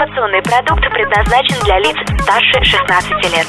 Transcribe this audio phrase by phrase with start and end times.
[0.00, 3.46] Информационный продукт предназначен для лиц старше 16 лет.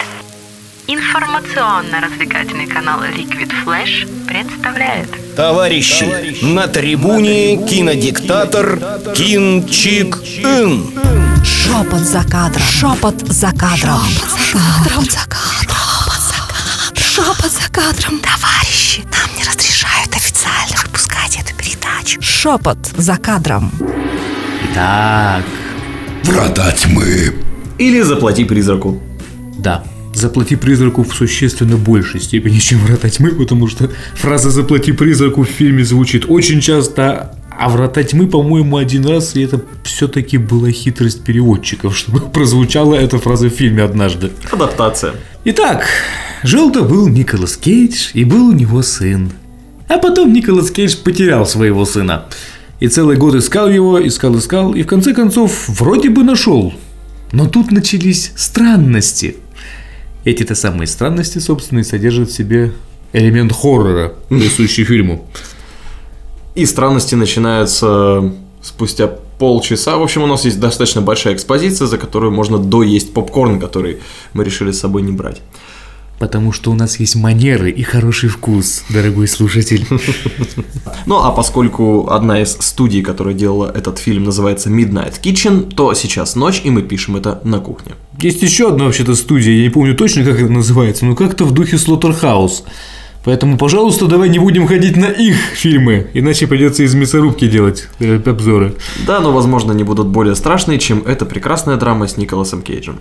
[0.86, 8.78] Информационно-развлекательный канал Liquid Flash представляет Товарищи, на трибуне кинодиктатор
[9.16, 10.92] Кин Чик Ин.
[11.46, 12.64] Шепот за кадром.
[12.64, 14.02] Шепот за кадром.
[14.36, 16.98] Шепот за кадром.
[16.98, 18.20] Шепот за кадром.
[18.20, 22.22] Товарищи, нам не разрешают официально выпускать эту передачу.
[22.22, 23.72] Шепот за кадром.
[24.76, 25.44] Так,
[26.24, 27.34] Врата тьмы.
[27.80, 29.02] Или заплати призраку.
[29.60, 29.84] да.
[30.14, 35.48] Заплати призраку в существенно большей степени, чем врата тьмы, потому что фраза «заплати призраку» в
[35.48, 41.24] фильме звучит очень часто, а врата тьмы, по-моему, один раз, и это все-таки была хитрость
[41.24, 44.32] переводчиков, чтобы прозвучала эта фраза в фильме однажды.
[44.52, 45.14] Адаптация.
[45.46, 45.86] Итак,
[46.44, 49.32] жил-то был Николас Кейдж, и был у него сын.
[49.88, 52.26] А потом Николас Кейдж потерял своего сына.
[52.82, 56.74] И целый год искал его, искал, искал, и в конце концов вроде бы нашел.
[57.32, 59.38] Но тут начались странности.
[60.26, 62.74] Эти-то самые странности, собственно, и содержат в себе
[63.14, 65.28] элемент хоррора, присущий фильму.
[66.56, 69.08] И странности начинаются спустя
[69.38, 69.98] полчаса.
[69.98, 74.00] В общем, у нас есть достаточно большая экспозиция, за которую можно доесть попкорн, который
[74.34, 75.42] мы решили с собой не брать.
[76.22, 79.88] Потому что у нас есть манеры и хороший вкус, дорогой слушатель.
[81.08, 86.36] Ну, а поскольку одна из студий, которая делала этот фильм, называется Midnight Kitchen, то сейчас
[86.36, 87.94] ночь, и мы пишем это на кухне.
[88.20, 91.54] Есть еще одна вообще-то студия, я не помню точно, как это называется, но как-то в
[91.54, 92.66] духе Слоттерхаус.
[93.24, 98.76] Поэтому, пожалуйста, давай не будем ходить на их фильмы, иначе придется из мясорубки делать обзоры.
[99.08, 103.00] Да, но, возможно, они будут более страшные, чем эта прекрасная драма с Николасом Кейджем.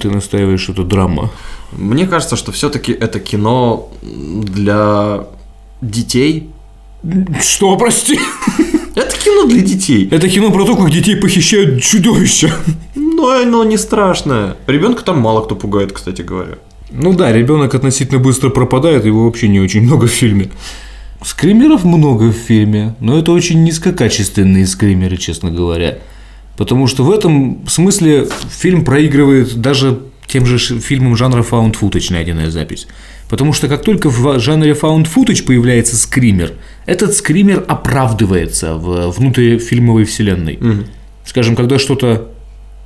[0.00, 1.30] Ты настаиваешь, что это драма.
[1.72, 5.26] Мне кажется, что все-таки это кино для
[5.80, 6.50] детей.
[7.40, 8.18] Что, прости?
[8.94, 10.08] Это кино для детей.
[10.10, 12.52] Это кино про то, как детей похищают чудовища.
[12.94, 14.56] Но оно не страшное.
[14.66, 16.58] Ребенка там мало кто пугает, кстати говоря.
[16.90, 20.50] Ну да, ребенок относительно быстро пропадает, его вообще не очень много в фильме.
[21.22, 25.98] Скримеров много в фильме, но это очень низкокачественные скримеры, честно говоря.
[26.60, 32.50] Потому что в этом смысле фильм проигрывает даже тем же фильмам жанра found footage найденная
[32.50, 32.86] запись.
[33.30, 36.52] Потому что как только в жанре found footage появляется скример,
[36.84, 40.58] этот скример оправдывается в внутрифильмовой вселенной.
[41.24, 42.28] Скажем, когда что-то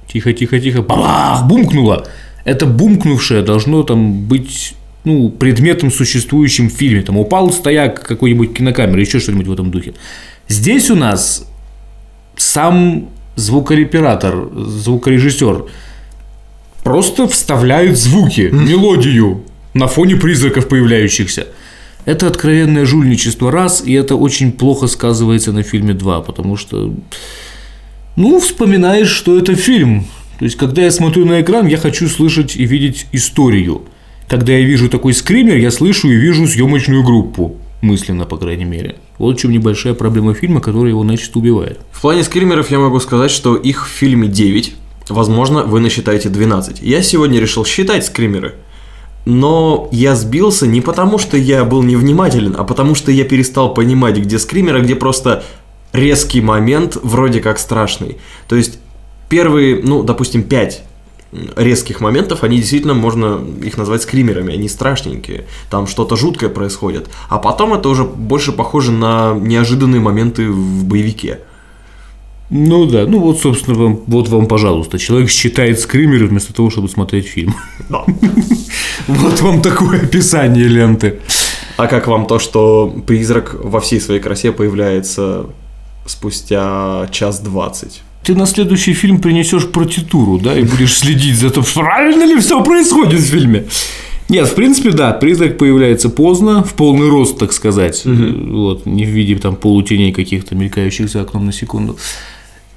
[0.07, 2.07] тихо-тихо-тихо, бабах, бумкнуло,
[2.45, 7.03] это бумкнувшее должно там быть ну, предметом, существующим в фильме.
[7.03, 9.95] Там упал стояк какой-нибудь кинокамеры, еще что-нибудь в этом духе.
[10.47, 11.51] Здесь у нас
[12.37, 15.65] сам звукорепаратор, звукорежиссер
[16.83, 21.47] просто вставляет звуки, мелодию на фоне призраков появляющихся.
[22.05, 26.95] Это откровенное жульничество раз, и это очень плохо сказывается на фильме 2, потому что,
[28.17, 30.07] ну, вспоминаешь, что это фильм.
[30.39, 33.83] То есть, когда я смотрю на экран, я хочу слышать и видеть историю.
[34.29, 37.57] Когда я вижу такой скример, я слышу и вижу съемочную группу.
[37.85, 38.97] Мысленно, по крайней мере.
[39.19, 41.81] Вот в чем небольшая проблема фильма, которая его начисто убивает.
[41.93, 44.75] В плане скримеров я могу сказать, что их в фильме 9.
[45.11, 46.81] Возможно, вы насчитаете 12.
[46.81, 48.55] Я сегодня решил считать скримеры.
[49.27, 54.17] Но я сбился не потому, что я был невнимателен, а потому что я перестал понимать,
[54.17, 55.45] где скример, а где просто
[55.93, 58.17] резкий момент, вроде как страшный.
[58.49, 58.79] То есть
[59.29, 60.85] первые, ну, допустим, 5
[61.57, 67.09] резких моментов, они действительно, можно их назвать скримерами, они страшненькие, там что-то жуткое происходит.
[67.29, 71.41] А потом это уже больше похоже на неожиданные моменты в боевике.
[72.51, 74.99] Ну да, ну вот, собственно, вам, вот вам, пожалуйста.
[74.99, 77.55] Человек считает скримеры вместо того, чтобы смотреть фильм.
[79.07, 81.21] Вот вам такое описание ленты.
[81.77, 85.47] А как вам то, что призрак во всей своей красе появляется
[86.07, 88.03] спустя час двадцать?
[88.25, 92.63] Ты на следующий фильм принесешь партитуру, да, и будешь следить за том, правильно ли все
[92.65, 93.65] происходит в фильме.
[94.31, 99.09] Нет, в принципе, да, призрак появляется поздно, в полный рост, так сказать, вот, не в
[99.09, 101.99] виде там полутеней каких-то мелькающих за окном на секунду.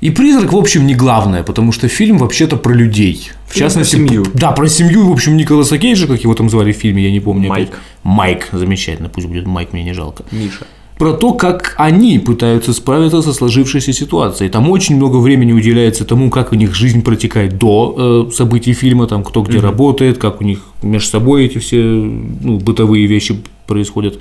[0.01, 3.31] И призрак, в общем, не главное, потому что фильм вообще-то про людей.
[3.47, 4.25] В Фильм частности, про семью.
[4.33, 7.19] Да, про семью, в общем, Николаса Кейджа, как его там звали в фильме, я не
[7.19, 7.49] помню.
[7.49, 7.69] Майк.
[7.69, 7.79] опять.
[8.03, 10.67] Майк, замечательно, пусть будет Майк, мне не жалко Миша.
[10.97, 14.49] Про то, как они пытаются справиться со сложившейся ситуацией.
[14.49, 19.07] Там очень много времени уделяется тому, как у них жизнь протекает до э, событий фильма,
[19.07, 24.19] там кто где работает, как у них между собой эти все ну, бытовые вещи происходят.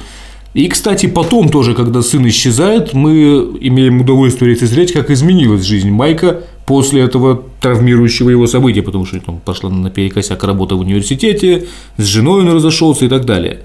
[0.55, 6.45] И, кстати, потом тоже, когда сын исчезает, мы имеем удовольствие лицезреть, как изменилась жизнь Майка
[6.65, 11.67] после этого травмирующего его события, потому что там пошла наперекосяк работа в университете,
[11.99, 13.61] с женой он разошелся и так далее.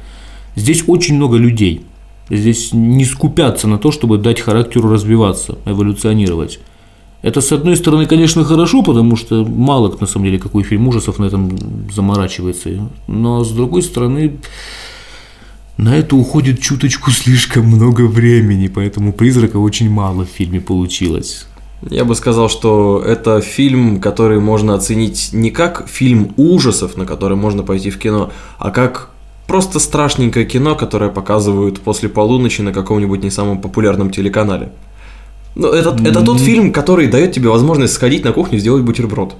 [0.55, 1.81] Здесь очень много людей.
[2.31, 6.59] Здесь не скупятся на то, чтобы дать характеру развиваться, эволюционировать.
[7.21, 11.19] Это, с одной стороны, конечно, хорошо, потому что мало на самом деле, какой фильм ужасов
[11.19, 11.57] на этом
[11.93, 12.89] заморачивается.
[13.07, 14.37] Но, с другой стороны,
[15.75, 21.47] на это уходит чуточку слишком много времени, поэтому призрака очень мало в фильме получилось.
[21.89, 27.35] Я бы сказал, что это фильм, который можно оценить не как фильм ужасов, на который
[27.35, 29.10] можно пойти в кино, а как
[29.51, 34.69] просто страшненькое кино, которое показывают после полуночи на каком-нибудь не самом популярном телеканале.
[35.55, 39.35] Ну, это, это тот фильм, который дает тебе возможность сходить на кухню и сделать бутерброд.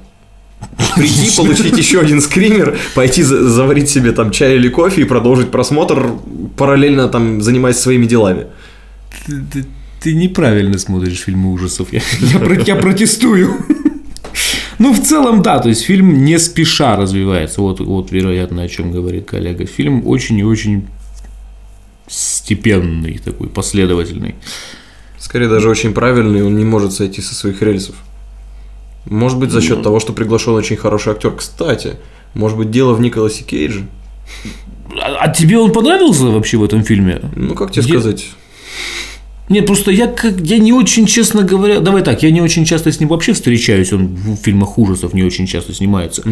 [0.98, 5.50] Прийти, получить еще один скример, пойти за- заварить себе там чай или кофе и продолжить
[5.50, 6.06] просмотр,
[6.58, 8.48] параллельно там занимаясь своими делами.
[9.26, 9.66] Ты, ты-
[10.04, 11.88] ты неправильно смотришь фильмы ужасов.
[11.94, 13.54] Я, я я протестую.
[14.82, 17.62] Ну, в целом, да, то есть фильм не спеша развивается.
[17.62, 19.68] Вот, вот вероятно, о чем говорит коллега.
[19.68, 20.88] Фильм очень и очень
[22.08, 24.34] степенный, такой последовательный.
[25.20, 27.96] Скорее даже очень правильный, он не может сойти со своих рельсов.
[29.06, 31.36] Может быть, за счет того, что приглашен очень хороший актер.
[31.36, 31.98] Кстати,
[32.34, 33.88] может быть, дело в Николасе Кейдже.
[35.00, 37.22] А, а тебе он понравился вообще в этом фильме?
[37.36, 38.30] Ну, как тебе Где- сказать?
[39.52, 42.90] Нет, просто я, как, я не очень, честно говоря, давай так, я не очень часто
[42.90, 46.24] с ним вообще встречаюсь, он в фильмах ужасов не очень часто снимается.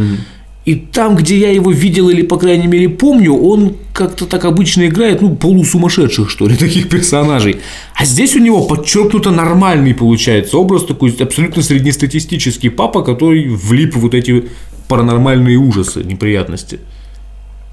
[0.66, 4.88] И там, где я его видел или, по крайней мере, помню, он как-то так обычно
[4.88, 7.58] играет, ну, полусумасшедших, что ли, таких персонажей.
[7.96, 14.00] А здесь у него подчеркнуто нормальный получается образ, такой абсолютно среднестатистический папа, который влип в
[14.00, 14.50] вот эти
[14.88, 16.80] паранормальные ужасы, неприятности.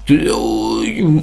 [0.09, 0.13] Э,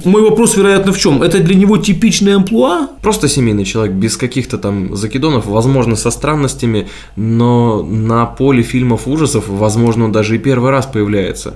[0.05, 1.21] Мой вопрос, вероятно, в чем?
[1.21, 2.89] Это для него типичный амплуа?
[3.01, 9.47] Просто семейный человек, без каких-то там закидонов, возможно, со странностями, но на поле фильмов ужасов,
[9.47, 11.55] возможно, он даже и первый раз появляется.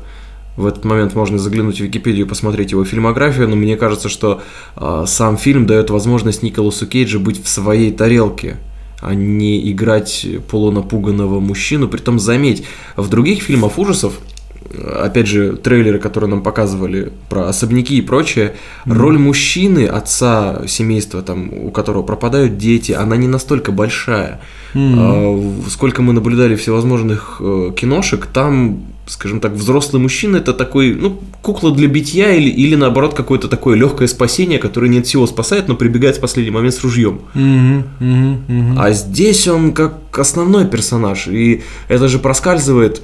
[0.58, 4.42] В этот момент можно заглянуть в Википедию и посмотреть его фильмографию, но мне кажется, что
[4.76, 8.58] а, сам фильм дает возможность Николасу Кейджу быть в своей тарелке,
[9.02, 11.88] а не играть полунапуганного мужчину.
[11.88, 12.66] Притом, заметь,
[12.98, 14.20] в других фильмах ужасов
[15.04, 18.56] опять же, трейлеры, которые нам показывали про особняки и прочее,
[18.86, 24.40] роль мужчины, отца семейства, там, у которого пропадают дети, она не настолько большая.
[24.74, 31.20] В- Сколько мы наблюдали всевозможных э, киношек, там, скажем так, взрослый мужчина это такой, ну,
[31.42, 35.68] кукла для битья или, или наоборот какое-то такое легкое спасение, которое не от всего спасает,
[35.68, 37.22] но прибегает в последний момент с ружьем.
[38.78, 43.02] А здесь он как основной персонаж, и это же проскальзывает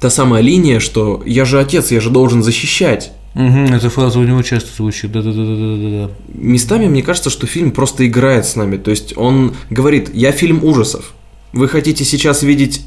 [0.00, 3.12] та самая линия, что я же отец, я же должен защищать.
[3.34, 5.12] Угу, эта фраза у него часто звучит.
[5.12, 6.10] Да-да-да-да-да.
[6.28, 8.76] Местами мне кажется, что фильм просто играет с нами.
[8.76, 11.14] То есть он говорит, я фильм ужасов.
[11.52, 12.82] Вы хотите сейчас видеть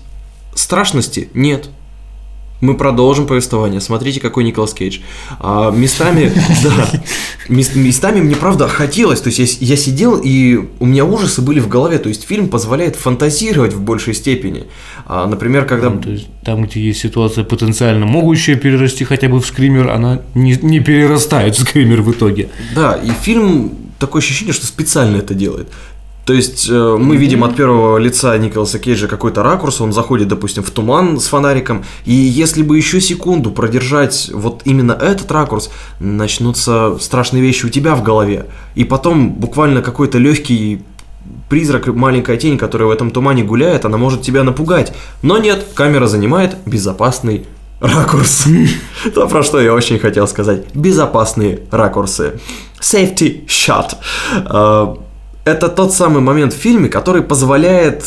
[0.55, 1.29] страшности?
[1.33, 1.69] Нет.
[2.63, 3.81] Мы продолжим повествование.
[3.81, 4.99] Смотрите, какой Николас Кейдж.
[5.39, 6.31] А, местами,
[6.63, 6.89] да,
[7.49, 9.19] мес- местами мне правда хотелось.
[9.19, 11.97] То есть я, я сидел и у меня ужасы были в голове.
[11.97, 14.63] То есть фильм позволяет фантазировать в большей степени.
[15.05, 19.41] А, например, когда Ну, то есть там, где есть ситуация потенциально могущая перерасти хотя бы
[19.41, 22.49] в скример, она не, не перерастает в скример в итоге.
[22.73, 25.67] Да, и фильм такое ощущение, что специально это делает.
[26.25, 30.63] То есть э, мы видим от первого лица Николаса Кейджа какой-то ракурс, он заходит, допустим,
[30.63, 36.97] в туман с фонариком, и если бы еще секунду продержать вот именно этот ракурс, начнутся
[36.99, 38.45] страшные вещи у тебя в голове.
[38.75, 40.83] И потом буквально какой-то легкий
[41.49, 44.93] призрак, маленькая тень, которая в этом тумане гуляет, она может тебя напугать.
[45.21, 47.45] Но нет, камера занимает безопасный
[47.81, 48.47] ракурс.
[49.13, 50.73] То, про что я очень хотел сказать.
[50.73, 52.39] Безопасные ракурсы.
[52.79, 53.97] Safety shot.
[55.45, 58.05] Это тот самый момент в фильме, который позволяет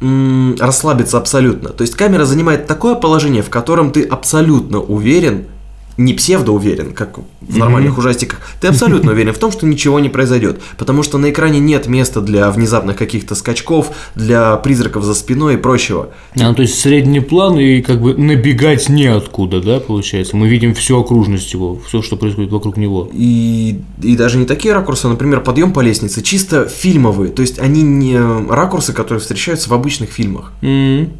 [0.00, 1.68] расслабиться абсолютно.
[1.68, 5.46] То есть камера занимает такое положение, в котором ты абсолютно уверен,
[5.96, 10.08] не псевдо уверен, как в нормальных ужастиках, ты абсолютно уверен в том, что ничего не
[10.08, 10.60] произойдет.
[10.78, 15.56] Потому что на экране нет места для внезапных каких-то скачков, для призраков за спиной и
[15.56, 16.10] прочего.
[16.36, 20.36] А, ну, то есть средний план и как бы набегать неоткуда, да, получается.
[20.36, 23.08] Мы видим всю окружность его, все, что происходит вокруг него.
[23.12, 27.30] И, и даже не такие ракурсы, например, подъем по лестнице, чисто фильмовые.
[27.30, 30.52] То есть они не ракурсы, которые встречаются в обычных фильмах.
[30.62, 31.10] М.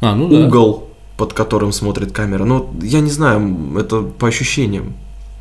[0.00, 0.46] А, ну да.
[0.46, 0.87] Угол,
[1.18, 2.44] под которым смотрит камера.
[2.44, 4.94] Но я не знаю, это по ощущениям.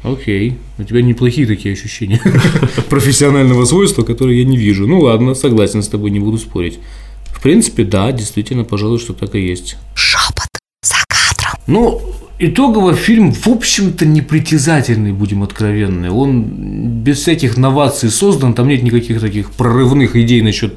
[0.04, 0.58] Окей.
[0.80, 2.20] У тебя неплохие такие ощущения
[2.90, 4.88] профессионального свойства, которые я не вижу.
[4.88, 6.80] Ну ладно, согласен с тобой, не буду спорить.
[7.28, 9.78] В принципе, да, действительно, пожалуй, что так и есть.
[9.94, 10.50] Шепот
[10.82, 11.62] за кадром.
[11.68, 12.02] Ну,
[12.40, 16.10] итогово фильм, в общем-то, непритязательный, будем откровенны.
[16.10, 16.44] Он
[17.04, 20.74] без всяких новаций создан, там нет никаких таких прорывных идей насчет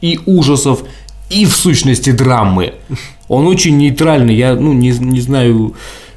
[0.00, 0.84] и ужасов,
[1.30, 2.74] и в сущности драмы.
[3.28, 4.34] Он очень нейтральный.
[4.34, 5.74] Я ну, не, не знаю,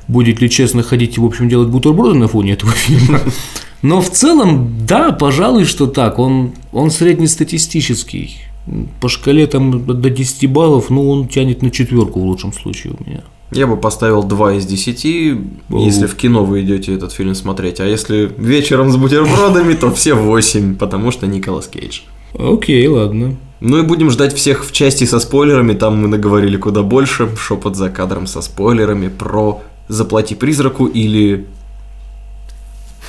[0.07, 3.19] будет ли честно ходить и, в общем, делать бутерброды на фоне этого фильма.
[3.81, 6.19] Но в целом, да, пожалуй, что так.
[6.19, 8.37] Он, он среднестатистический.
[8.99, 13.09] По шкале там до 10 баллов, ну, он тянет на четверку в лучшем случае у
[13.09, 13.23] меня.
[13.51, 17.81] Я бы поставил 2 из 10, если в кино вы идете этот фильм смотреть.
[17.81, 22.01] А если вечером с бутербродами, то все 8, потому что Николас Кейдж.
[22.33, 23.35] Окей, ладно.
[23.61, 27.29] Ну и будем ждать всех в части со спойлерами, там мы наговорили куда больше.
[27.37, 31.47] Шепот за кадром со спойлерами про «Заплати призраку» или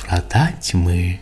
[0.05, 1.19] Врата тьмы.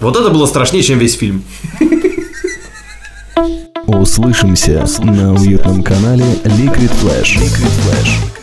[0.00, 1.44] Вот это было страшнее, чем весь фильм.
[3.86, 7.36] Услышимся на уютном канале Liquid Flash.
[7.38, 8.41] Liquid Flash.